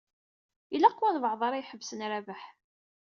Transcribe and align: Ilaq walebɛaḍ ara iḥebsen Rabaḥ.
Ilaq 0.75 0.97
walebɛaḍ 0.99 1.41
ara 1.47 1.61
iḥebsen 1.61 2.05
Rabaḥ. 2.11 2.43